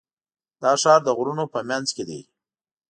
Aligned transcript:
دا 0.61 0.71
ښار 0.81 0.99
د 1.05 1.09
غرونو 1.17 1.45
په 1.53 1.59
منځ 1.69 1.87
کې 1.95 2.03
دی. 2.09 2.21